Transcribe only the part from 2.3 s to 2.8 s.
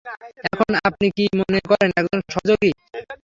সহযোগী।